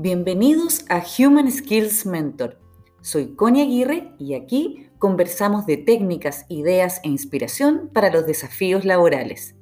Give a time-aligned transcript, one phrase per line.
[0.00, 2.60] Bienvenidos a Human Skills Mentor.
[3.00, 9.56] Soy Connie Aguirre y aquí conversamos de técnicas, ideas e inspiración para los desafíos laborales.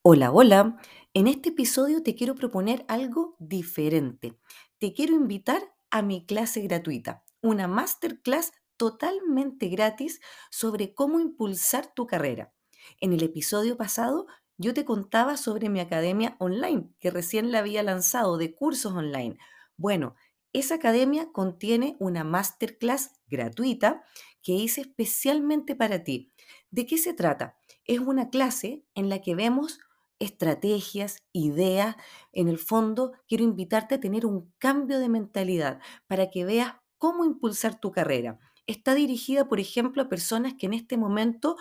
[0.00, 0.78] Hola, hola.
[1.12, 4.38] En este episodio te quiero proponer algo diferente.
[4.78, 12.06] Te quiero invitar a mi clase gratuita, una masterclass totalmente gratis sobre cómo impulsar tu
[12.06, 12.54] carrera.
[13.02, 17.82] En el episodio pasado yo te contaba sobre mi academia online, que recién la había
[17.82, 19.38] lanzado de cursos online.
[19.76, 20.16] Bueno,
[20.52, 24.02] esa academia contiene una masterclass gratuita
[24.42, 26.32] que hice especialmente para ti.
[26.70, 27.56] ¿De qué se trata?
[27.84, 29.78] Es una clase en la que vemos
[30.18, 31.96] estrategias, ideas.
[32.32, 37.24] En el fondo, quiero invitarte a tener un cambio de mentalidad para que veas cómo
[37.24, 38.38] impulsar tu carrera.
[38.66, 41.56] Está dirigida, por ejemplo, a personas que en este momento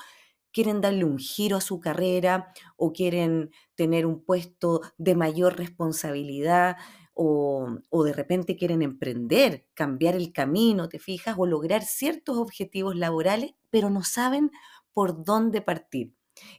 [0.57, 6.77] quieren darle un giro a su carrera o quieren tener un puesto de mayor responsabilidad
[7.13, 13.51] o, de repente quieren emprender, cambiar el camino, te fijas, o lograr ciertos objetivos laborales,
[13.69, 14.49] pero no saben
[14.93, 16.15] por dónde partir.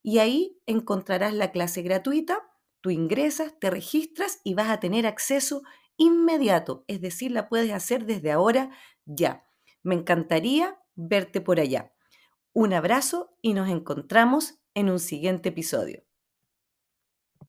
[0.02, 2.49] y ahí encontrarás la clase gratuita
[2.80, 5.62] Tú ingresas, te registras y vas a tener acceso
[5.96, 8.70] inmediato, es decir, la puedes hacer desde ahora
[9.04, 9.44] ya.
[9.82, 11.92] Me encantaría verte por allá.
[12.52, 16.04] Un abrazo y nos encontramos en un siguiente episodio.